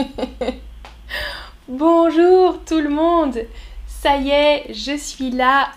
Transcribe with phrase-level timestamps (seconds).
[1.68, 3.38] Bonjour tout le monde.
[3.86, 5.70] Ça y est, je suis là.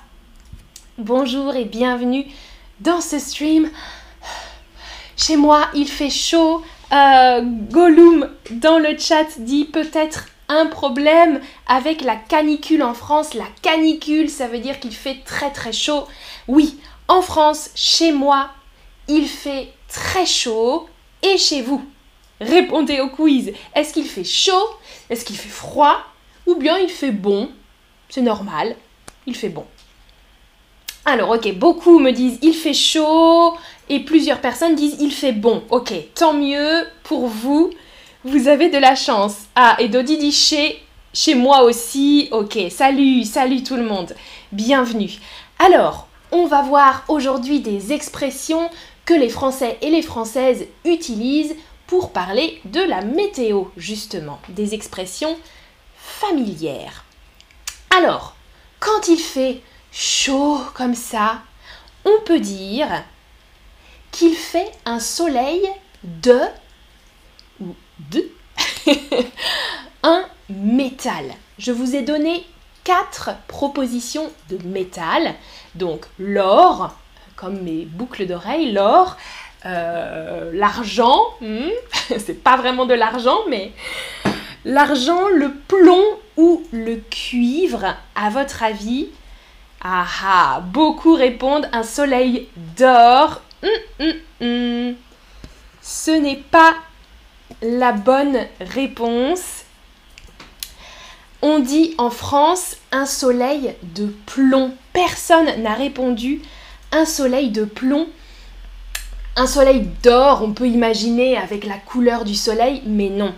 [0.97, 2.25] Bonjour et bienvenue
[2.79, 3.69] dans ce stream.
[5.17, 6.63] Chez moi, il fait chaud.
[6.91, 7.41] Euh,
[7.71, 13.33] Gollum dans le chat dit peut-être un problème avec la canicule en France.
[13.33, 16.07] La canicule, ça veut dire qu'il fait très très chaud.
[16.47, 18.49] Oui, en France, chez moi,
[19.07, 20.87] il fait très chaud.
[21.21, 21.83] Et chez vous?
[22.41, 23.53] Répondez au quiz.
[23.75, 24.69] Est-ce qu'il fait chaud?
[25.09, 25.97] Est-ce qu'il fait froid?
[26.45, 27.49] Ou bien il fait bon?
[28.09, 28.75] C'est normal,
[29.25, 29.65] il fait bon.
[31.05, 33.57] Alors, ok, beaucoup me disent il fait chaud
[33.89, 35.63] et plusieurs personnes disent il fait bon.
[35.69, 37.71] Ok, tant mieux pour vous.
[38.23, 39.35] Vous avez de la chance.
[39.55, 40.81] Ah, et Dodi chez,
[41.13, 42.29] chez moi aussi.
[42.31, 44.15] Ok, salut, salut tout le monde.
[44.53, 45.11] Bienvenue.
[45.59, 48.69] Alors, on va voir aujourd'hui des expressions
[49.05, 51.55] que les Français et les Françaises utilisent
[51.87, 55.37] pour parler de la météo, justement, des expressions
[55.97, 57.05] familières.
[57.95, 58.35] Alors,
[58.79, 61.41] quand il fait chaud comme ça,
[62.05, 63.03] on peut dire
[64.11, 65.61] qu'il fait un soleil
[66.03, 66.39] de
[67.61, 67.75] ou
[68.11, 68.29] de
[70.03, 71.33] un métal.
[71.57, 72.45] Je vous ai donné
[72.83, 75.35] quatre propositions de métal.
[75.75, 76.95] Donc l'or,
[77.35, 79.17] comme mes boucles d'oreilles, l'or,
[79.65, 81.69] euh, l'argent, hmm,
[82.17, 83.71] c'est pas vraiment de l'argent, mais
[84.65, 86.03] l'argent, le plomb
[86.37, 89.09] ou le cuivre, à votre avis?
[89.85, 92.47] Ah ah, beaucoup répondent un soleil
[92.77, 93.41] d'or.
[93.63, 94.95] Hum, hum.
[95.81, 96.73] Ce n'est pas
[97.61, 99.63] la bonne réponse.
[101.41, 104.73] On dit en France un soleil de plomb.
[104.93, 106.41] Personne n'a répondu
[106.93, 108.07] un soleil de plomb.
[109.35, 113.33] Un soleil d'or, on peut imaginer avec la couleur du soleil, mais non.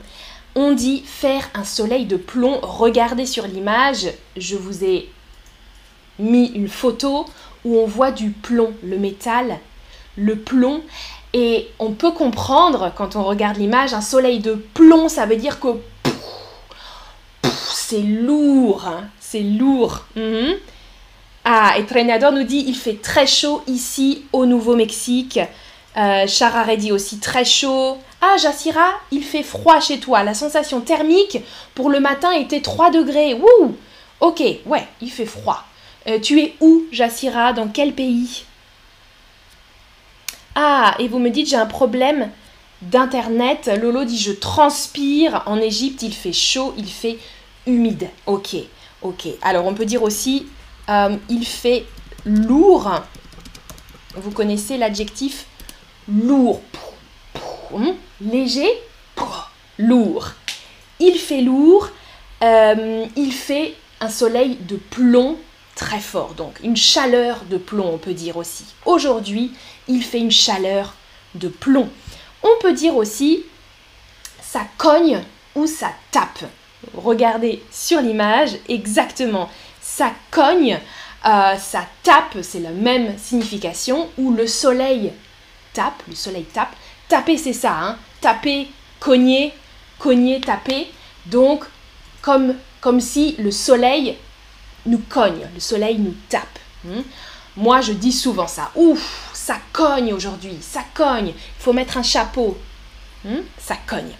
[0.53, 2.59] On dit faire un soleil de plomb.
[2.61, 5.09] Regardez sur l'image, je vous ai
[6.19, 7.25] mis une photo
[7.63, 9.57] où on voit du plomb, le métal,
[10.17, 10.81] le plomb.
[11.33, 15.61] Et on peut comprendre quand on regarde l'image, un soleil de plomb, ça veut dire
[15.61, 15.69] que
[17.43, 19.05] c'est lourd, hein.
[19.19, 20.05] c'est lourd.
[20.15, 20.55] Mhm.
[21.45, 25.39] Ah, et Trenador nous dit il fait très chaud ici au Nouveau-Mexique.
[25.97, 27.97] Euh, Charare dit aussi très chaud.
[28.21, 30.23] Ah, Jassira, il fait froid chez toi.
[30.23, 31.39] La sensation thermique
[31.73, 33.33] pour le matin était 3 degrés.
[33.33, 33.77] Wouh
[34.19, 35.63] Ok, ouais, il fait froid.
[36.07, 37.53] Euh, tu es où, Jassira?
[37.53, 38.45] Dans quel pays?
[40.55, 42.29] Ah, et vous me dites j'ai un problème
[42.81, 43.69] d'internet.
[43.81, 45.43] Lolo dit je transpire.
[45.45, 47.17] En Égypte, il fait chaud, il fait
[47.67, 48.09] humide.
[48.25, 48.55] Ok,
[49.01, 49.27] ok.
[49.41, 50.47] Alors on peut dire aussi
[50.89, 51.85] euh, il fait
[52.25, 53.01] lourd.
[54.15, 55.45] Vous connaissez l'adjectif
[56.07, 56.61] lourd,
[57.71, 57.91] hmm?
[58.21, 58.69] léger,
[59.77, 60.31] lourd.
[60.99, 61.89] Il fait lourd,
[62.43, 65.37] euh, il fait un soleil de plomb
[65.75, 68.65] très fort, donc une chaleur de plomb, on peut dire aussi.
[68.85, 69.51] Aujourd'hui,
[69.87, 70.95] il fait une chaleur
[71.35, 71.89] de plomb.
[72.43, 73.43] On peut dire aussi
[74.41, 75.21] ça cogne
[75.55, 76.45] ou ça tape.
[76.93, 79.49] Regardez sur l'image exactement.
[79.81, 80.79] Ça cogne,
[81.25, 85.11] euh, ça tape, c'est la même signification, ou le soleil
[85.75, 86.75] tape, le soleil tape.
[87.07, 87.97] Taper, c'est ça, hein.
[88.21, 88.67] Taper,
[88.99, 89.53] cogner,
[89.99, 90.87] cogner, taper.
[91.27, 91.65] Donc,
[92.21, 94.17] comme, comme si le soleil
[94.87, 96.59] nous cogne, le soleil nous tape.
[96.83, 97.01] Hmm.
[97.57, 98.71] Moi, je dis souvent ça.
[98.75, 101.27] Ouf, ça cogne aujourd'hui, ça cogne.
[101.27, 102.57] Il faut mettre un chapeau.
[103.23, 103.41] Hmm.
[103.59, 104.15] Ça cogne.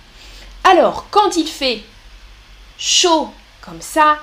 [0.64, 1.84] Alors, quand il fait
[2.78, 4.20] chaud comme ça,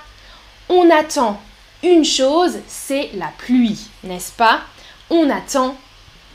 [0.69, 1.41] on attend
[1.83, 4.61] une chose, c'est la pluie, n'est-ce pas?
[5.11, 5.77] On attend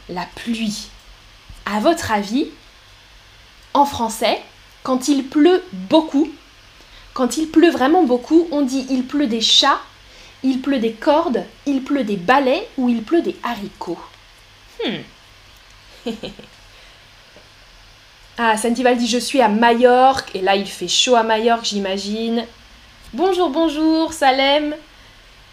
[0.10, 0.88] la pluie.
[1.66, 2.48] À votre avis,
[3.74, 4.42] en français,
[4.84, 6.30] quand il pleut beaucoup,
[7.14, 9.82] quand il pleut vraiment beaucoup, on dit il pleut des chats,
[10.44, 14.00] il pleut des cordes, il pleut des balais ou il pleut des haricots?
[14.86, 16.12] Hmm.
[18.38, 22.46] ah, Santival dit je suis à Majorque et là il fait chaud à Majorque, j'imagine.
[23.14, 24.76] Bonjour, bonjour, Salem,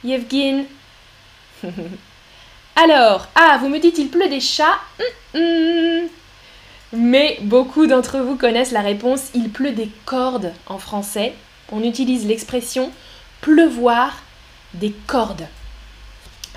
[0.04, 0.64] Yevgin.
[2.76, 4.80] Alors, ah, vous me dites il pleut des chats?
[6.92, 11.34] Mais beaucoup d'entre vous connaissent la réponse il pleut des cordes en français.
[11.72, 12.90] On utilise l'expression
[13.40, 14.22] pleuvoir
[14.74, 15.46] des cordes.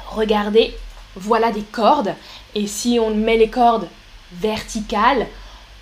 [0.10, 0.74] Regardez,
[1.16, 2.14] voilà des cordes.
[2.56, 3.88] Et si on met les cordes
[4.34, 5.28] verticales,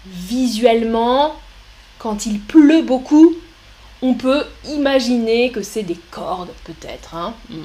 [0.05, 1.35] visuellement,
[1.97, 3.35] quand il pleut beaucoup,
[4.01, 7.15] on peut imaginer que c'est des cordes, peut-être.
[7.15, 7.63] Hein hmm.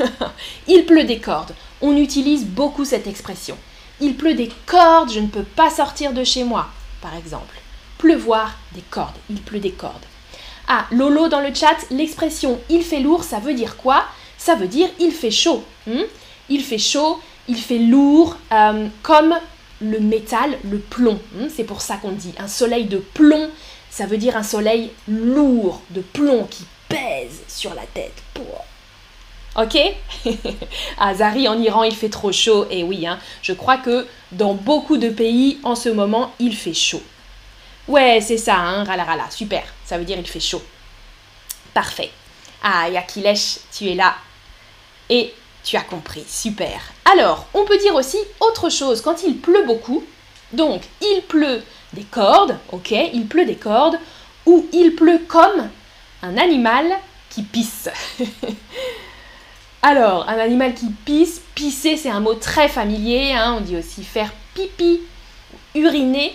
[0.68, 3.56] il pleut des cordes on utilise beaucoup cette expression.
[4.00, 6.68] Il pleut des cordes, je ne peux pas sortir de chez moi,
[7.00, 7.54] par exemple.
[7.98, 9.16] pleuvoir des cordes.
[9.28, 10.04] Il pleut des cordes.
[10.68, 14.04] Ah, Lolo dans le chat, l'expression il fait lourd, ça veut dire quoi?
[14.36, 15.64] Ça veut dire il fait chaud.
[15.86, 16.04] Hmm?
[16.48, 17.18] il fait chaud,
[17.48, 19.34] il fait lourd, euh, comme
[19.80, 21.18] le métal, le plomb.
[21.34, 21.48] Hmm?
[21.54, 23.50] C'est pour ça qu'on dit un soleil de plomb,
[23.90, 28.22] ça veut dire un soleil lourd, de plomb qui pèse sur la tête.
[29.58, 29.76] Ok?
[30.98, 32.66] À Zari, en Iran, il fait trop chaud.
[32.70, 36.74] Et oui, hein, je crois que dans beaucoup de pays, en ce moment, il fait
[36.74, 37.02] chaud.
[37.88, 39.64] Ouais, c'est ça, hein, rala, super.
[39.84, 40.62] Ça veut dire il fait chaud.
[41.74, 42.10] Parfait.
[42.62, 44.14] Ah, Yakilesh, tu es là.
[45.10, 45.34] Et
[45.64, 46.80] tu as compris, super.
[47.04, 50.04] Alors, on peut dire aussi autre chose quand il pleut beaucoup.
[50.52, 51.62] Donc, il pleut
[51.94, 53.98] des cordes, ok, il pleut des cordes,
[54.46, 55.68] ou il pleut comme
[56.22, 56.86] un animal
[57.30, 57.88] qui pisse.
[59.82, 63.56] Alors, un animal qui pisse, pisser c'est un mot très familier, hein.
[63.58, 65.00] on dit aussi faire pipi,
[65.74, 66.34] uriner.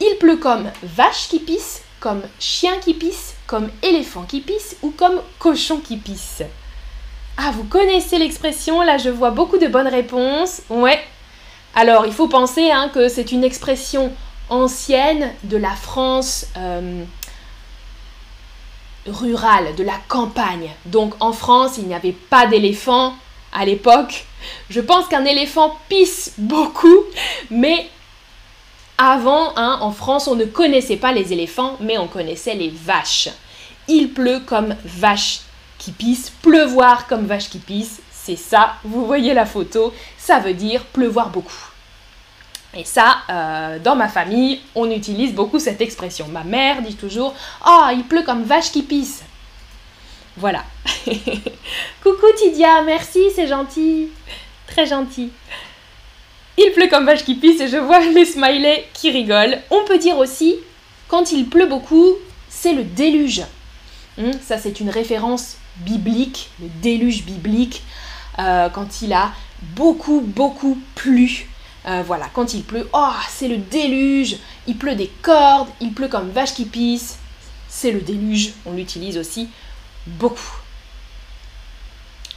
[0.00, 4.90] Il pleut comme vache qui pisse, comme chien qui pisse, comme éléphant qui pisse ou
[4.90, 6.42] comme cochon qui pisse.
[7.38, 10.62] Ah, vous connaissez l'expression, là je vois beaucoup de bonnes réponses.
[10.68, 11.00] Ouais.
[11.74, 14.12] Alors, il faut penser hein, que c'est une expression
[14.50, 17.02] ancienne de la France euh,
[19.06, 20.70] rurale, de la campagne.
[20.86, 23.14] Donc en France, il n'y avait pas d'éléphant
[23.52, 24.24] à l'époque.
[24.70, 27.04] Je pense qu'un éléphant pisse beaucoup,
[27.50, 27.88] mais
[28.98, 33.28] avant, hein, en France, on ne connaissait pas les éléphants, mais on connaissait les vaches.
[33.88, 35.40] Il pleut comme vache
[35.78, 40.54] qui pisse, pleuvoir comme vache qui pisse, c'est ça, vous voyez la photo, ça veut
[40.54, 41.70] dire pleuvoir beaucoup.
[42.76, 46.28] Et ça, euh, dans ma famille, on utilise beaucoup cette expression.
[46.28, 47.34] Ma mère dit toujours
[47.66, 49.22] Oh, il pleut comme vache qui pisse.
[50.36, 50.62] Voilà.
[52.02, 54.10] Coucou Tidia, merci, c'est gentil.
[54.66, 55.30] Très gentil.
[56.58, 59.58] Il pleut comme vache qui pisse et je vois les smileys qui rigolent.
[59.70, 60.56] On peut dire aussi,
[61.08, 62.12] quand il pleut beaucoup,
[62.50, 63.42] c'est le déluge.
[64.18, 67.82] Hmm, ça, c'est une référence biblique, le déluge biblique,
[68.38, 69.32] euh, quand il a
[69.62, 71.48] beaucoup, beaucoup plu.
[71.86, 74.36] Euh, voilà, quand il pleut, oh, c'est le déluge,
[74.66, 77.18] il pleut des cordes, il pleut comme vache qui pisse,
[77.68, 79.48] c'est le déluge, on l'utilise aussi
[80.06, 80.56] beaucoup.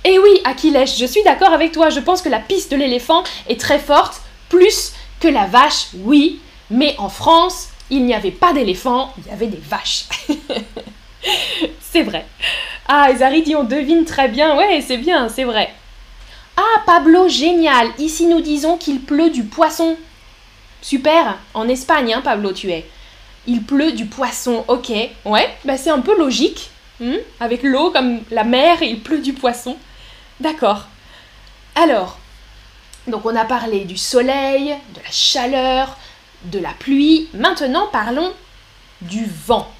[0.05, 3.23] Et oui, Achilles, je suis d'accord avec toi, je pense que la piste de l'éléphant
[3.47, 8.53] est très forte, plus que la vache, oui, mais en France, il n'y avait pas
[8.53, 10.05] d'éléphant, il y avait des vaches.
[11.81, 12.25] c'est vrai.
[12.87, 15.73] Ah, Zari dit on devine très bien, ouais, c'est bien, c'est vrai.
[16.61, 17.87] Ah, Pablo, génial.
[17.99, 19.95] Ici, nous disons qu'il pleut du poisson.
[20.81, 21.37] Super.
[21.53, 22.85] En Espagne, hein, Pablo, tu es.
[23.47, 24.65] Il pleut du poisson.
[24.67, 24.91] Ok.
[25.23, 26.69] Ouais, bah c'est un peu logique.
[26.99, 27.15] Hmm?
[27.39, 29.77] Avec l'eau, comme la mer, il pleut du poisson.
[30.41, 30.87] D'accord.
[31.75, 32.17] Alors,
[33.07, 35.97] donc on a parlé du soleil, de la chaleur,
[36.43, 37.29] de la pluie.
[37.33, 38.33] Maintenant, parlons
[38.99, 39.71] du vent.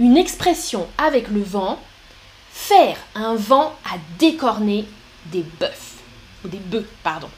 [0.00, 1.78] Une expression avec le vent,
[2.52, 4.84] faire un vent à décorner
[5.32, 5.85] des bœufs
[6.46, 7.28] des bœufs, pardon.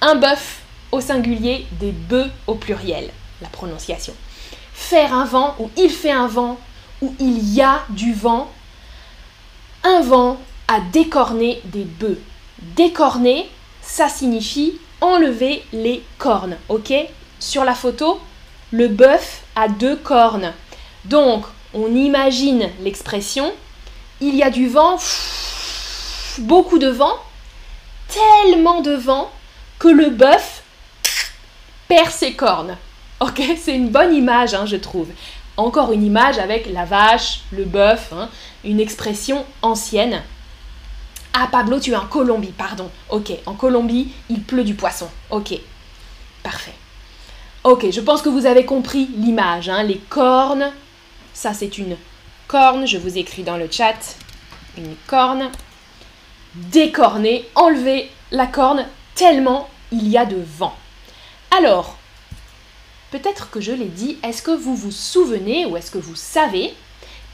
[0.00, 0.60] Un bœuf
[0.92, 3.10] au singulier, des bœufs au pluriel,
[3.40, 4.14] la prononciation.
[4.72, 6.58] Faire un vent, ou il fait un vent,
[7.00, 8.50] ou il y a du vent.
[9.84, 10.38] Un vent
[10.68, 12.20] à décorner des bœufs.
[12.76, 13.48] Décorner,
[13.82, 16.92] ça signifie enlever les cornes, ok?
[17.38, 18.20] Sur la photo,
[18.70, 20.52] le bœuf a deux cornes.
[21.04, 23.52] Donc, on imagine l'expression,
[24.20, 24.98] il y a du vent,
[26.38, 27.14] beaucoup de vent,
[28.08, 29.30] tellement de vent
[29.78, 30.62] que le bœuf
[31.88, 32.76] perd ses cornes.
[33.20, 35.08] Ok, c'est une bonne image, hein, je trouve.
[35.56, 38.28] Encore une image avec la vache, le bœuf, hein,
[38.64, 40.22] une expression ancienne.
[41.32, 42.90] Ah Pablo, tu es en Colombie, pardon.
[43.10, 45.08] Ok, en Colombie, il pleut du poisson.
[45.30, 45.54] Ok,
[46.42, 46.74] parfait.
[47.64, 49.68] Ok, je pense que vous avez compris l'image.
[49.68, 50.70] Hein, les cornes,
[51.34, 51.96] ça c'est une
[52.48, 54.16] corne, je vous écris dans le chat.
[54.78, 55.50] Une corne
[56.56, 60.74] décorner, enlever la corne tellement il y a de vent.
[61.56, 61.96] Alors,
[63.10, 66.74] peut-être que je l'ai dit, est-ce que vous vous souvenez ou est-ce que vous savez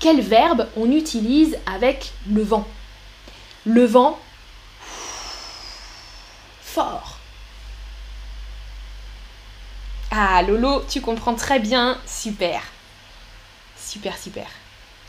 [0.00, 2.67] quel verbe on utilise avec le vent?
[3.64, 4.19] Le vent
[6.61, 7.19] fort.
[10.11, 12.62] Ah Lolo, tu comprends très bien, super.
[13.79, 14.47] Super, super.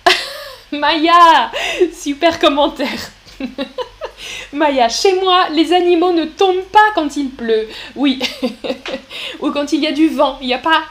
[0.72, 1.52] Maya,
[1.94, 3.10] super commentaire.
[4.52, 7.68] Maya, chez moi, les animaux ne tombent pas quand il pleut.
[7.96, 8.20] Oui.
[9.40, 10.38] Ou quand il y a du vent.
[10.42, 10.84] Il n'y a pas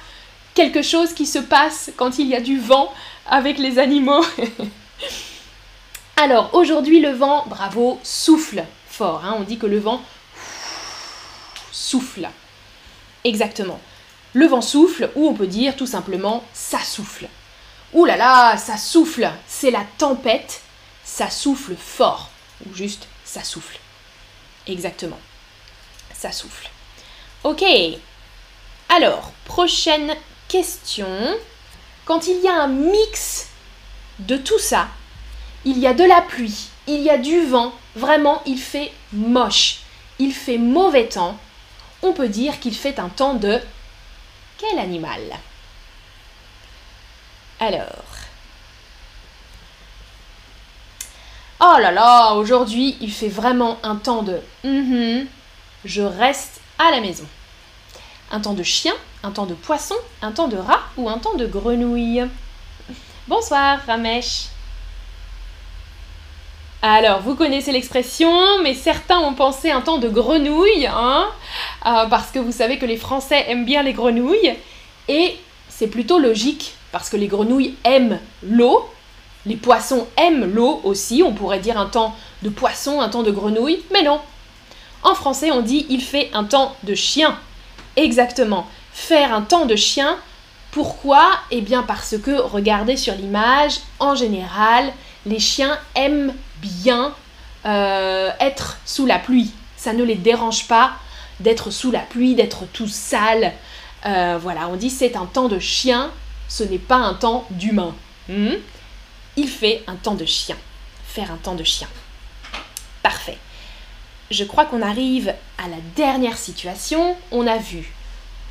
[0.55, 2.93] quelque chose qui se passe quand il y a du vent
[3.29, 4.25] avec les animaux.
[6.17, 9.23] Alors, aujourd'hui, le vent, bravo, souffle fort.
[9.25, 9.37] Hein.
[9.39, 10.03] On dit que le vent
[11.71, 12.29] souffle.
[13.25, 13.81] Exactement.
[14.35, 17.29] le vent souffle ou on peut dire tout simplement ça souffle.
[17.93, 20.63] Ouh là là, ça souffle, c'est la tempête,
[21.05, 22.31] ça souffle fort
[22.67, 23.79] ou juste ça souffle.
[24.67, 25.19] Exactement.
[26.13, 26.69] Ça souffle.
[27.45, 27.65] Ok.
[28.91, 30.15] Alors, prochaine
[30.49, 31.09] question.
[32.05, 33.49] Quand il y a un mix
[34.19, 34.89] de tout ça,
[35.65, 39.79] il y a de la pluie, il y a du vent, vraiment il fait moche,
[40.19, 41.39] il fait mauvais temps,
[42.03, 43.63] on peut dire qu'il fait un temps de
[44.59, 45.23] quel animal?
[47.61, 48.12] Alors.
[51.65, 55.27] Oh là là, aujourd'hui il fait vraiment un temps de mm-hmm,
[55.85, 57.25] je reste à la maison.
[58.33, 61.37] Un temps de chien, un temps de poisson, un temps de rat ou un temps
[61.37, 62.25] de grenouille
[63.29, 64.47] Bonsoir Ramesh.
[66.83, 71.29] Alors, vous connaissez l'expression, mais certains ont pensé un temps de grenouille, hein,
[71.87, 74.57] euh, parce que vous savez que les Français aiment bien les grenouilles,
[75.07, 75.39] et
[75.69, 78.92] c'est plutôt logique, parce que les grenouilles aiment l'eau,
[79.47, 83.31] les poissons aiment l'eau aussi, on pourrait dire un temps de poisson, un temps de
[83.31, 84.21] grenouille, mais non.
[85.03, 87.37] En français, on dit il fait un temps de chien.
[87.97, 88.67] Exactement.
[88.93, 90.17] Faire un temps de chien,
[90.71, 91.29] pourquoi?
[91.51, 94.93] Eh bien parce que, regardez sur l'image, en général,
[95.27, 97.15] les chiens aiment bien
[97.67, 99.53] euh, être sous la pluie.
[99.77, 100.93] Ça ne les dérange pas
[101.41, 103.53] d'être sous la pluie, d'être tout sale.
[104.07, 106.11] Euh, voilà, on dit c'est un temps de chien,
[106.49, 107.95] ce n'est pas un temps d'humain.
[108.29, 108.55] Hmm?
[109.37, 110.57] Il fait un temps de chien.
[111.07, 111.89] Faire un temps de chien.
[113.03, 113.39] Parfait.
[114.31, 117.17] Je crois qu'on arrive à la dernière situation.
[117.31, 117.93] On a vu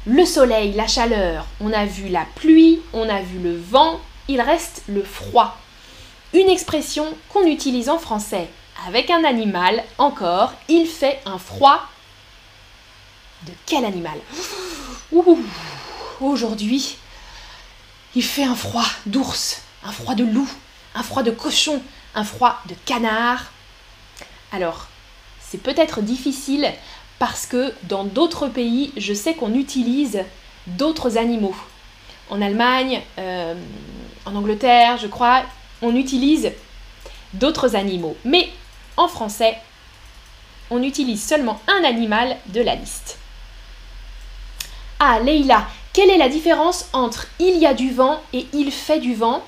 [0.05, 4.41] le soleil, la chaleur, on a vu la pluie, on a vu le vent, il
[4.41, 5.57] reste le froid.
[6.33, 8.49] Une expression qu'on utilise en français
[8.87, 11.81] avec un animal, encore, il fait un froid.
[13.43, 14.17] De quel animal?
[16.19, 16.97] Aujourd'hui,
[18.15, 20.49] il fait un froid d'ours, un froid de loup,
[20.95, 21.81] un froid de cochon,
[22.15, 23.51] un froid de canard.
[24.51, 24.87] Alors,
[25.39, 26.71] c'est peut-être difficile
[27.19, 30.23] parce que dans d'autres pays, je sais qu'on utilise
[30.67, 31.55] d'autres animaux.
[32.29, 33.53] En Allemagne, euh,
[34.25, 35.43] en Angleterre, je crois,
[35.81, 36.51] on utilise
[37.33, 38.15] d'autres animaux.
[38.25, 38.49] Mais
[38.97, 39.57] en français,
[40.69, 43.17] on utilise seulement un animal de la liste.
[44.99, 48.99] Ah, Leïla, quelle est la différence entre il y a du vent et il fait
[48.99, 49.43] du vent?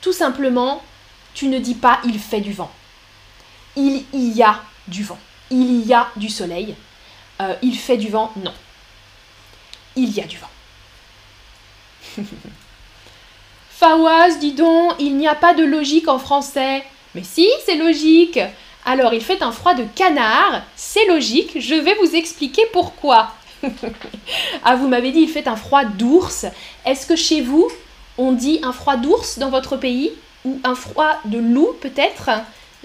[0.00, 0.82] Tout simplement,
[1.34, 2.70] tu ne dis pas il fait du vent.
[3.76, 5.18] Il y a du vent.
[5.50, 6.74] Il y a du soleil.
[7.40, 8.54] Euh, il fait du vent, non.
[9.94, 10.50] Il y a du vent.
[13.70, 16.82] Fawaz, dis donc, il n'y a pas de logique en français.
[17.14, 18.40] Mais si, c'est logique.
[18.86, 23.32] Alors, il fait un froid de canard, c'est logique, je vais vous expliquer pourquoi.
[24.64, 26.46] ah, vous m'avez dit, il fait un froid d'ours.
[26.84, 27.68] Est-ce que chez vous,
[28.18, 30.12] on dit un froid d'ours dans votre pays
[30.44, 32.30] Ou un froid de loup peut-être?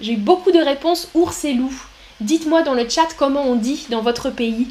[0.00, 1.74] J'ai beaucoup de réponses ours et loup.
[2.20, 4.68] Dites-moi dans le chat comment on dit dans votre pays.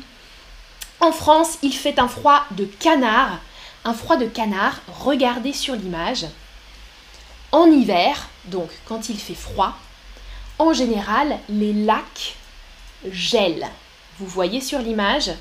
[1.00, 3.40] En France, il fait un froid de canard
[3.84, 6.26] un froid de canard, regardez sur l'image.
[7.52, 9.76] En hiver, donc quand il fait froid,
[10.60, 12.36] en général, les lacs
[13.10, 13.68] gèlent.
[14.20, 15.32] Vous voyez sur l'image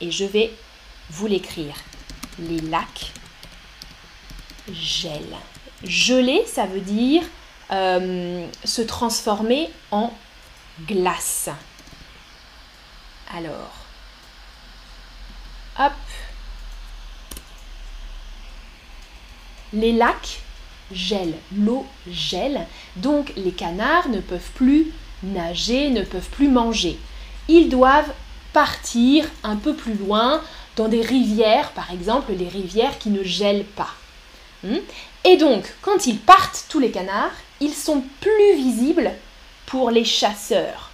[0.00, 0.52] et je vais
[1.10, 1.74] vous l'écrire.
[2.38, 3.12] Les lacs
[4.74, 5.36] gèlent.
[5.84, 7.22] Geler, ça veut dire
[7.70, 10.12] euh, se transformer en
[10.86, 11.48] glace.
[13.34, 13.72] Alors,
[15.78, 15.92] hop,
[19.72, 20.40] les lacs
[20.92, 26.98] gèlent, l'eau gèle, donc les canards ne peuvent plus nager, ne peuvent plus manger.
[27.48, 28.12] Ils doivent
[28.52, 30.42] partir un peu plus loin
[30.76, 33.94] dans des rivières, par exemple les rivières qui ne gèlent pas.
[34.62, 34.78] Hmm?
[35.24, 39.12] Et donc, quand ils partent, tous les canards, ils sont plus visibles
[39.66, 40.90] pour les chasseurs.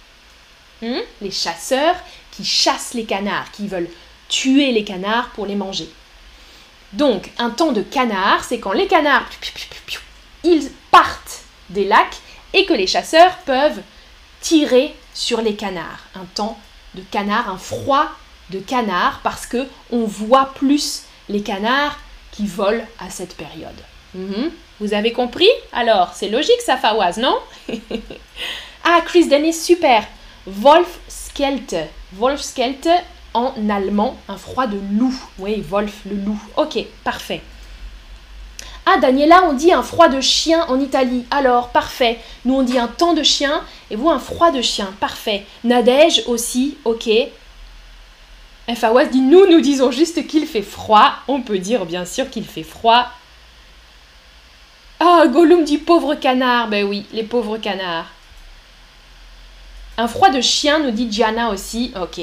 [0.81, 0.99] Hmm?
[1.21, 1.95] Les chasseurs
[2.31, 3.89] qui chassent les canards, qui veulent
[4.29, 5.89] tuer les canards pour les manger.
[6.93, 9.27] Donc, un temps de canard, c'est quand les canards,
[10.43, 12.17] ils partent des lacs
[12.53, 13.81] et que les chasseurs peuvent
[14.41, 16.05] tirer sur les canards.
[16.15, 16.57] Un temps
[16.95, 18.09] de canard, un froid
[18.49, 21.99] de canard, parce que on voit plus les canards
[22.37, 23.81] qui volent à cette période.
[24.13, 24.51] Mhm.
[24.79, 25.49] Vous avez compris?
[25.73, 27.37] Alors, c'est logique ça, Fawaz, non?
[28.89, 30.07] Ah, Chris Dennis, super
[30.45, 31.75] Wolf Skelte.
[32.13, 32.87] Wolf Skelte,
[33.33, 35.13] en allemand un froid de loup.
[35.39, 36.39] Oui, Wolf, le loup.
[36.55, 37.41] Ok, parfait.
[38.85, 41.25] Ah, Daniela, on dit un froid de chien en Italie.
[41.31, 42.19] Alors, parfait.
[42.45, 44.93] Nous, on dit un temps de chien et vous, un froid de chien.
[45.01, 45.45] Parfait.
[45.65, 47.09] Nadège aussi, ok.
[48.75, 51.13] Fawaz dit nous, nous disons juste qu'il fait froid.
[51.27, 53.07] On peut dire bien sûr qu'il fait froid.
[54.99, 56.67] Ah, Gollum dit pauvre canard.
[56.67, 58.07] Ben oui, les pauvres canards.
[59.97, 61.93] Un froid de chien, nous dit Gianna aussi.
[61.99, 62.21] Ok.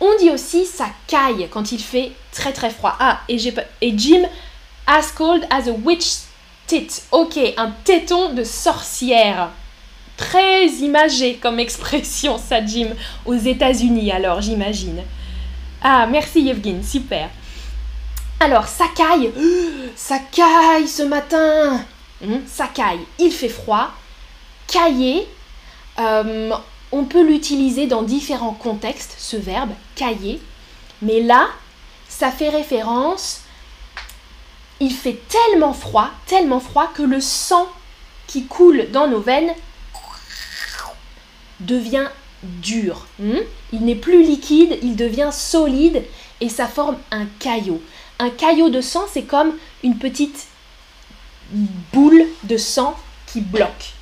[0.00, 2.96] On dit aussi ça caille quand il fait très très froid.
[3.00, 3.38] Ah, et,
[3.96, 4.22] Jim,
[4.86, 6.04] as cold as a witch
[6.66, 6.88] tit.
[7.10, 9.50] Ok, un téton de sorcière.
[10.16, 12.90] Très imagé comme expression, ça, Jim,
[13.24, 15.02] aux États-Unis, alors, j'imagine.
[15.86, 17.28] Ah, merci Yevgin, super.
[18.40, 19.30] Alors, ça caille.
[19.94, 21.84] Ça caille ce matin.
[22.22, 23.00] Hmm, ça caille.
[23.18, 23.90] Il fait froid.
[24.66, 25.28] Cailler.
[25.98, 26.50] Euh,
[26.90, 30.40] on peut l'utiliser dans différents contextes, ce verbe, cailler.
[31.02, 31.48] Mais là,
[32.08, 33.42] ça fait référence.
[34.80, 37.68] Il fait tellement froid, tellement froid que le sang
[38.26, 39.52] qui coule dans nos veines
[41.60, 42.08] devient
[42.62, 43.06] dur.
[43.18, 43.38] Hmm?
[43.72, 46.04] Il n'est plus liquide, il devient solide
[46.40, 47.80] et ça forme un caillot.
[48.18, 50.46] Un caillot de sang, c'est comme une petite
[51.92, 52.96] boule de sang
[53.26, 53.92] qui bloque,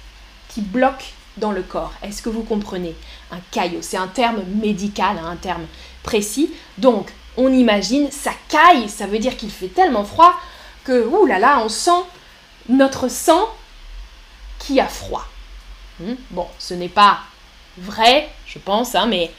[0.49, 1.93] qui bloque dans le corps.
[2.03, 2.95] Est-ce que vous comprenez?
[3.31, 5.67] Un caillot, c'est un terme médical, hein, un terme
[6.03, 6.51] précis.
[6.79, 10.35] Donc, on imagine, ça caille, ça veut dire qu'il fait tellement froid
[10.85, 11.91] que, ouh là là, on sent
[12.69, 13.49] notre sang
[14.59, 15.27] qui a froid.
[16.01, 16.15] Hmm?
[16.31, 17.21] Bon, ce n'est pas
[17.79, 19.31] vrai, je pense, hein, mais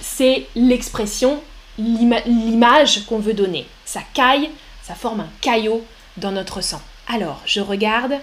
[0.00, 1.42] c'est l'expression,
[1.78, 3.66] l'image qu'on veut donner.
[3.84, 4.50] Ça caille,
[4.82, 5.84] ça forme un caillot
[6.16, 6.82] dans notre sang.
[7.08, 8.14] Alors, je regarde.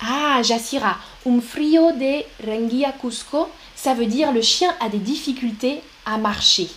[0.00, 0.96] Ah, Jassira,
[1.26, 6.68] un frio de Rengia Cusco, ça veut dire le chien a des difficultés à marcher.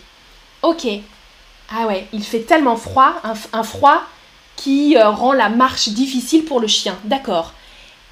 [0.61, 0.87] Ok.
[1.73, 4.03] Ah ouais, il fait tellement froid, un, froid
[4.55, 6.97] qui euh, rend la marche difficile pour le chien.
[7.05, 7.53] D'accord.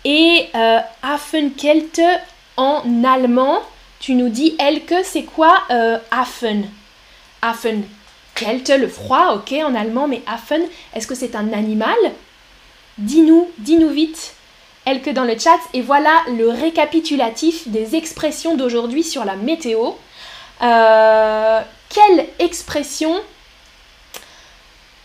[0.05, 2.01] Et euh, Affenkelte
[2.57, 3.61] en allemand,
[3.99, 6.69] tu nous dis Elke, c'est quoi euh, Affen?
[7.41, 10.61] Affenkelte, le froid, ok, en allemand, mais Affen,
[10.93, 11.97] est-ce que c'est un animal?
[12.97, 14.35] Dis-nous, dis-nous vite.
[14.85, 15.59] Elke dans le chat.
[15.73, 19.91] Et voilà le récapitulatif des expressions d'aujourd'hui sur la météo.
[20.61, 23.15] Euh, quelle expression?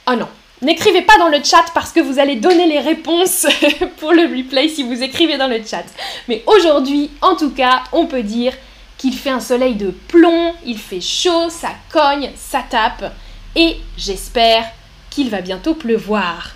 [0.07, 0.29] Oh non,
[0.63, 3.47] N'écrivez pas dans le chat parce que vous allez donner les réponses
[3.99, 5.85] pour le replay si vous écrivez dans le chat.
[6.29, 8.55] Mais aujourd'hui, en tout cas, on peut dire
[8.97, 13.13] qu'il fait un soleil de plomb, il fait chaud, ça cogne, ça tape.
[13.57, 14.65] Et j'espère
[15.11, 16.55] qu'il va bientôt pleuvoir.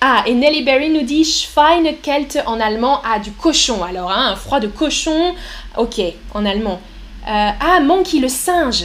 [0.00, 3.00] Ah, et Nelly Berry nous dit Schweinekelt en allemand.
[3.04, 5.34] Ah, du cochon alors, hein, un froid de cochon.
[5.76, 6.00] Ok,
[6.34, 6.80] en allemand.
[7.26, 8.84] Euh, ah, Monkey le singe.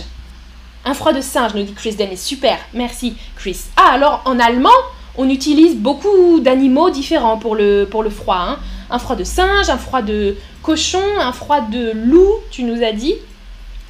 [0.83, 2.17] Un froid de singe, nous dit Chris Dennis.
[2.17, 3.57] Super, merci Chris.
[3.77, 4.69] Ah, alors en allemand,
[5.17, 8.37] on utilise beaucoup d'animaux différents pour le, pour le froid.
[8.39, 8.59] Hein.
[8.89, 12.93] Un froid de singe, un froid de cochon, un froid de loup, tu nous as
[12.93, 13.15] dit.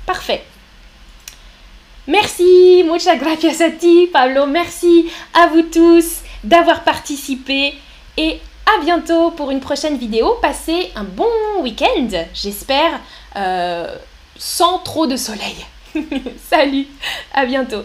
[0.06, 0.43] Parfait.
[2.08, 4.45] Merci, muchas gracias a ti, Pablo.
[4.47, 7.75] Merci à vous tous d'avoir participé
[8.17, 10.36] et à bientôt pour une prochaine vidéo.
[10.41, 11.30] Passez un bon
[11.62, 12.99] week-end, j'espère,
[13.36, 13.95] euh,
[14.38, 15.56] sans trop de soleil.
[16.38, 16.88] Salut,
[17.34, 17.84] à bientôt.